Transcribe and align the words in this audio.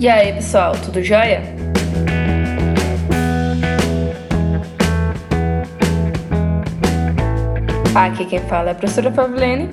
E 0.00 0.08
aí, 0.08 0.32
pessoal, 0.32 0.72
tudo 0.82 1.02
jóia? 1.02 1.42
Aqui 7.94 8.24
quem 8.24 8.40
fala 8.40 8.70
é 8.70 8.72
a 8.72 8.74
professora 8.74 9.10
Pavlene. 9.10 9.68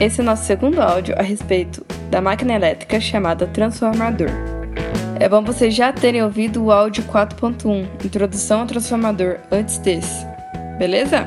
Esse 0.00 0.20
é 0.20 0.22
o 0.22 0.24
nosso 0.24 0.44
segundo 0.44 0.80
áudio 0.80 1.14
a 1.18 1.20
respeito 1.20 1.84
da 2.10 2.22
máquina 2.22 2.54
elétrica 2.54 2.98
chamada 2.98 3.46
transformador. 3.46 4.30
É 5.20 5.28
bom 5.28 5.42
vocês 5.42 5.74
já 5.74 5.92
terem 5.92 6.22
ouvido 6.22 6.64
o 6.64 6.72
áudio 6.72 7.04
4.1, 7.04 7.86
Introdução 8.02 8.60
ao 8.60 8.66
Transformador, 8.66 9.40
antes 9.52 9.76
desse, 9.76 10.24
beleza? 10.78 11.26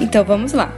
Então 0.00 0.24
vamos 0.24 0.54
lá. 0.54 0.72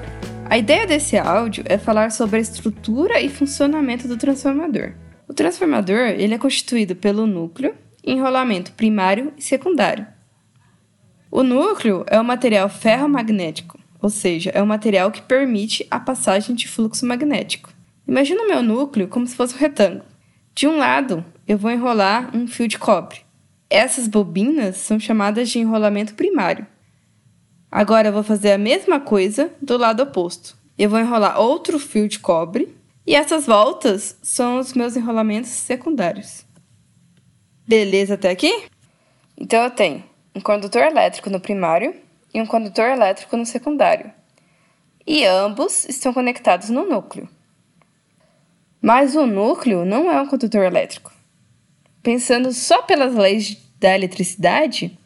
A 0.47 0.59
ideia 0.59 0.89
desse 0.89 1.17
áudio 1.17 1.63
é 1.69 1.79
falar 1.79 2.11
sobre 2.11 2.39
a 2.39 2.41
estrutura 2.41 3.21
e 3.21 3.29
funcionamento 3.29 4.09
do 4.09 4.17
transformador. 4.17 4.91
O 5.31 5.33
transformador 5.33 6.09
ele 6.09 6.35
é 6.35 6.39
constituído 6.39 6.97
pelo 6.97 7.25
núcleo, 7.25 7.77
enrolamento 8.05 8.73
primário 8.73 9.33
e 9.39 9.43
secundário. 9.43 10.05
O 11.31 11.45
núcleo 11.45 12.05
é 12.09 12.21
o 12.21 12.25
material 12.25 12.69
ferromagnético, 12.69 13.79
ou 14.03 14.11
seja, 14.11 14.51
é 14.51 14.61
o 14.61 14.67
material 14.67 15.13
que 15.13 15.23
permite 15.23 15.87
a 15.89 16.01
passagem 16.01 16.57
de 16.57 16.67
fluxo 16.67 17.07
magnético. 17.07 17.73
Imagina 18.09 18.43
o 18.43 18.49
meu 18.49 18.61
núcleo 18.61 19.07
como 19.07 19.25
se 19.25 19.37
fosse 19.37 19.55
um 19.55 19.59
retângulo. 19.59 20.05
De 20.53 20.67
um 20.67 20.77
lado, 20.77 21.25
eu 21.47 21.57
vou 21.57 21.71
enrolar 21.71 22.37
um 22.37 22.49
fio 22.49 22.67
de 22.67 22.77
cobre. 22.77 23.21
Essas 23.71 24.09
bobinas 24.09 24.79
são 24.79 24.99
chamadas 24.99 25.49
de 25.49 25.61
enrolamento 25.61 26.15
primário. 26.15 26.67
Agora 27.71 28.09
eu 28.09 28.13
vou 28.13 28.25
fazer 28.25 28.51
a 28.51 28.59
mesma 28.59 28.99
coisa 28.99 29.49
do 29.63 29.79
lado 29.79 30.03
oposto. 30.03 30.57
Eu 30.77 30.91
vou 30.91 30.99
enrolar 30.99 31.41
outro 31.41 31.79
fio 31.79 32.09
de 32.09 32.19
cobre 32.19 32.80
e 33.11 33.15
essas 33.17 33.45
voltas 33.45 34.17
são 34.23 34.61
os 34.61 34.73
meus 34.73 34.95
enrolamentos 34.95 35.51
secundários. 35.51 36.47
Beleza 37.67 38.15
até 38.15 38.31
aqui? 38.31 38.67
Então 39.37 39.65
eu 39.65 39.71
tenho 39.73 40.05
um 40.33 40.41
condutor 40.41 40.83
elétrico 40.83 41.29
no 41.29 41.41
primário 41.41 41.93
e 42.33 42.41
um 42.41 42.47
condutor 42.47 42.85
elétrico 42.85 43.37
no 43.37 43.45
secundário. 43.45 44.13
E 45.05 45.25
ambos 45.25 45.89
estão 45.89 46.13
conectados 46.13 46.71
no 46.71 46.89
núcleo. 46.89 47.29
Mas 48.81 49.17
o 49.17 49.27
núcleo 49.27 49.85
não 49.85 50.09
é 50.09 50.23
um 50.23 50.29
condutor 50.29 50.63
elétrico. 50.63 51.13
Pensando 52.05 52.53
só 52.53 52.81
pelas 52.83 53.13
leis 53.13 53.57
da 53.81 53.93
eletricidade, 53.93 54.97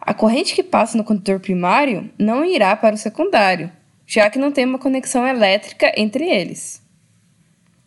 a 0.00 0.14
corrente 0.14 0.54
que 0.54 0.62
passa 0.62 0.96
no 0.96 1.02
condutor 1.02 1.40
primário 1.40 2.08
não 2.16 2.44
irá 2.44 2.76
para 2.76 2.94
o 2.94 2.98
secundário, 2.98 3.68
já 4.06 4.30
que 4.30 4.38
não 4.38 4.52
tem 4.52 4.64
uma 4.64 4.78
conexão 4.78 5.26
elétrica 5.26 5.92
entre 5.96 6.24
eles. 6.24 6.85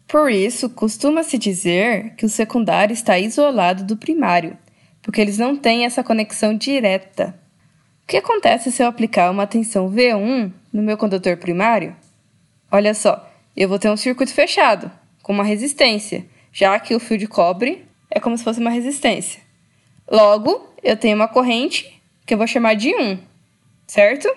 Por 0.10 0.32
isso, 0.32 0.72
costuma-se 0.72 1.38
dizer 1.38 2.16
que 2.16 2.26
o 2.26 2.30
secundário 2.30 2.92
está 2.92 3.20
isolado 3.20 3.84
do 3.84 3.96
primário, 3.96 4.58
porque 5.04 5.22
eles 5.22 5.38
não 5.38 5.56
têm 5.56 5.86
essa 5.86 6.04
conexão 6.04 6.58
direta. 6.58 7.40
O 8.04 8.08
que 8.08 8.18
acontece 8.18 8.72
se 8.72 8.82
eu 8.82 8.88
aplicar 8.88 9.30
uma 9.30 9.46
tensão 9.46 9.88
V1 9.88 10.52
no 10.74 10.82
meu 10.82 10.98
condutor 10.98 11.38
primário? 11.38 11.96
Olha 12.72 12.96
só, 12.96 13.32
eu 13.56 13.70
vou 13.70 13.78
ter 13.78 13.92
um 13.92 13.96
circuito 13.96 14.34
fechado, 14.34 14.92
com 15.22 15.32
uma 15.32 15.44
resistência, 15.44 16.26
já 16.52 16.80
que 16.80 16.96
o 16.96 17.00
fio 17.00 17.20
de 17.20 17.28
cobre 17.28 17.86
é 18.10 18.20
como 18.20 18.36
se 18.36 18.44
fosse 18.44 18.60
uma 18.60 18.72
resistência. 18.72 19.40
Logo, 20.10 20.74
eu 20.82 20.98
tenho 20.98 21.16
uma 21.16 21.28
corrente 21.28 22.02
que 22.26 22.34
eu 22.34 22.38
vou 22.40 22.48
chamar 22.48 22.74
de 22.74 22.96
1, 22.96 23.20
certo? 23.86 24.28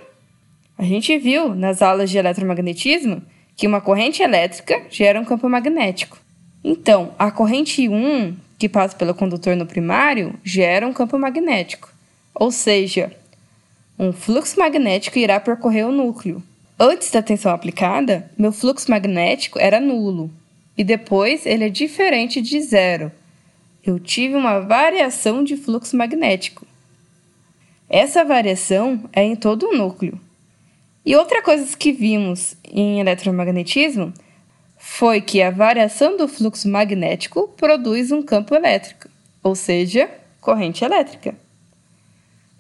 A 0.76 0.84
gente 0.84 1.16
viu 1.16 1.54
nas 1.54 1.80
aulas 1.80 2.10
de 2.10 2.18
eletromagnetismo 2.18 3.22
que 3.56 3.66
uma 3.66 3.80
corrente 3.80 4.22
elétrica 4.22 4.82
gera 4.90 5.20
um 5.20 5.24
campo 5.24 5.48
magnético. 5.48 6.18
Então, 6.64 7.12
a 7.18 7.30
corrente 7.30 7.88
1, 7.88 8.36
que 8.58 8.68
passa 8.68 8.96
pelo 8.96 9.14
condutor 9.14 9.56
no 9.56 9.66
primário, 9.66 10.34
gera 10.44 10.86
um 10.86 10.92
campo 10.92 11.18
magnético. 11.18 11.92
Ou 12.34 12.50
seja, 12.50 13.12
um 13.98 14.12
fluxo 14.12 14.58
magnético 14.58 15.18
irá 15.18 15.38
percorrer 15.38 15.86
o 15.86 15.92
núcleo. 15.92 16.42
Antes 16.78 17.10
da 17.10 17.22
tensão 17.22 17.52
aplicada, 17.52 18.30
meu 18.36 18.52
fluxo 18.52 18.90
magnético 18.90 19.58
era 19.58 19.80
nulo, 19.80 20.30
e 20.76 20.82
depois 20.82 21.46
ele 21.46 21.64
é 21.64 21.68
diferente 21.68 22.40
de 22.40 22.60
zero. 22.60 23.12
Eu 23.84 23.98
tive 23.98 24.34
uma 24.34 24.60
variação 24.60 25.44
de 25.44 25.56
fluxo 25.56 25.96
magnético. 25.96 26.66
Essa 27.88 28.24
variação 28.24 29.04
é 29.12 29.22
em 29.22 29.36
todo 29.36 29.68
o 29.68 29.76
núcleo. 29.76 30.18
E 31.04 31.16
outra 31.16 31.42
coisa 31.42 31.76
que 31.76 31.90
vimos 31.92 32.56
em 32.64 33.00
eletromagnetismo 33.00 34.12
foi 34.78 35.20
que 35.20 35.42
a 35.42 35.50
variação 35.50 36.16
do 36.16 36.28
fluxo 36.28 36.68
magnético 36.68 37.48
produz 37.56 38.12
um 38.12 38.22
campo 38.22 38.54
elétrico, 38.54 39.08
ou 39.42 39.54
seja, 39.54 40.08
corrente 40.40 40.84
elétrica. 40.84 41.34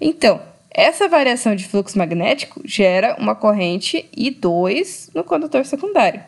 Então, 0.00 0.40
essa 0.70 1.08
variação 1.08 1.54
de 1.54 1.68
fluxo 1.68 1.98
magnético 1.98 2.60
gera 2.64 3.16
uma 3.18 3.34
corrente 3.34 4.08
I2 4.16 5.10
no 5.14 5.22
condutor 5.22 5.64
secundário. 5.64 6.22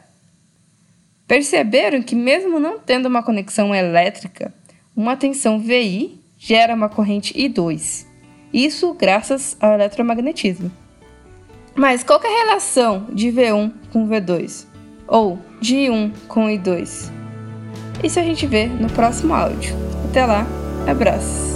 Perceberam 1.27 2.03
que, 2.03 2.15
mesmo 2.15 2.61
não 2.61 2.79
tendo 2.79 3.07
uma 3.07 3.23
conexão 3.23 3.75
elétrica, 3.75 4.53
uma 4.95 5.17
tensão 5.17 5.59
VI 5.59 6.21
gera 6.39 6.75
uma 6.75 6.89
corrente 6.89 7.35
I2. 7.35 8.05
Isso 8.53 8.93
graças 8.95 9.57
ao 9.59 9.73
eletromagnetismo. 9.73 10.84
Mas 11.75 12.05
qual 12.05 12.21
é 12.23 12.27
a 12.27 12.45
relação 12.45 13.07
de 13.13 13.29
V1 13.29 13.73
com 13.93 14.09
V2? 14.09 14.67
Ou 15.09 15.39
de 15.61 15.75
I1 15.75 16.13
com 16.29 16.47
I2? 16.47 17.11
Isso 18.03 18.21
a 18.21 18.23
gente 18.23 18.47
vê 18.47 18.67
no 18.67 18.89
próximo 18.89 19.35
áudio. 19.35 19.75
Até 20.09 20.25
lá, 20.25 20.47
abraços! 20.87 21.54